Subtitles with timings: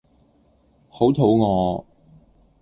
[0.89, 1.85] 好肚餓